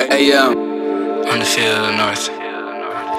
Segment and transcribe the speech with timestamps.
[0.00, 0.58] AM
[1.26, 2.30] on the field of north.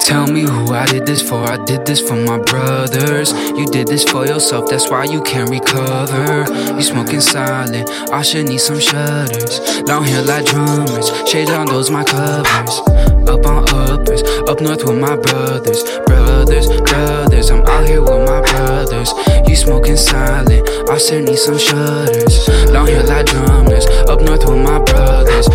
[0.00, 1.42] Tell me who I did this for.
[1.44, 3.32] I did this for my brothers.
[3.32, 6.44] You did this for yourself, that's why you can't recover.
[6.74, 9.60] You smoking silent, I should need some shutters.
[9.82, 12.80] Long hair like drummers, shade on those my covers.
[13.26, 15.82] Up on uppers, up north with my brothers.
[16.06, 19.12] Brothers, brothers, I'm out here with my brothers.
[19.48, 22.48] You smoking silent, I should need some shutters.
[22.70, 24.94] Long hair like drummers, up north with my brothers.
[25.04, 25.48] Brothers,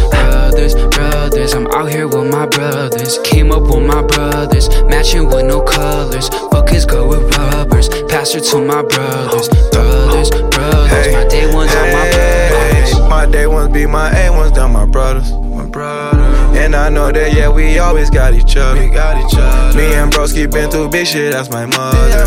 [2.59, 3.20] brothers.
[3.23, 6.30] Came up with my brothers, matching with no colors.
[6.52, 7.88] Fuckers go with rubbers.
[8.12, 9.48] Pass her to my brothers.
[9.72, 13.09] Brothers, brothers, my day ones are my brothers.
[13.09, 15.31] My day ones be my A ones, they're my brothers.
[15.31, 16.58] My brothers.
[16.58, 18.80] And I know that, yeah, we always got each other.
[18.80, 19.78] We got each other.
[19.78, 22.26] Me and broski been through big shit, that's my mother.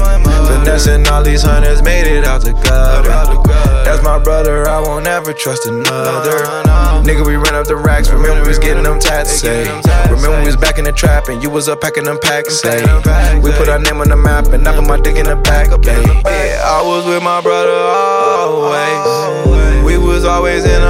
[0.48, 2.52] Finessing all these hunters, made it out the
[4.93, 6.45] won't ever trust another.
[7.02, 9.62] Nigga, we ran up the racks, remember we was getting them tats, say.
[10.10, 12.82] Remember we was back in the trap and you was up packing them packs, say.
[13.40, 15.70] We put our name on the map and I put my dick in the back,
[15.80, 16.07] babe.
[16.26, 19.82] Yeah, I was with my brother always.
[19.82, 20.82] We was always in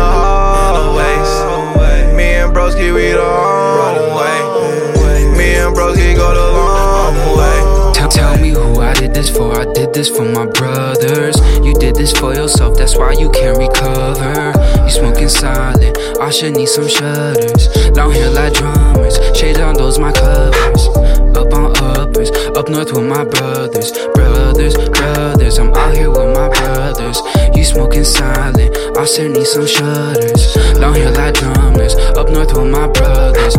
[9.93, 11.37] this for my brothers.
[11.65, 14.53] You did this for yourself, that's why you can't recover.
[14.85, 17.69] You smoking silent, I should need some shutters.
[17.97, 20.89] Long hair like drummers, shades on those my covers.
[21.37, 23.93] Up on uppers, up north with my brothers.
[24.15, 27.21] Brothers, brothers, I'm out here with my brothers.
[27.57, 30.57] You smoking silent, I should need some shutters.
[30.79, 33.57] Long hair like drummers, up north with my brothers.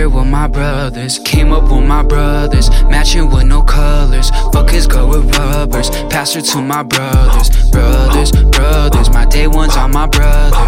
[0.00, 1.18] Here with my brothers.
[1.18, 4.30] Came up with my brothers, matching with no colors.
[4.52, 5.90] Fuckers go with rubbers.
[6.12, 7.48] Pass her to my brothers.
[7.70, 10.59] Brothers, brothers, my day ones are my brothers.